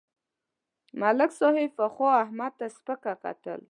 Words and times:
ملک 0.99 1.31
صاحب 1.39 1.69
پخوا 1.77 2.11
احمد 2.23 2.51
ته 2.59 2.65
سپکه 2.75 3.13
کتل. 3.23 3.59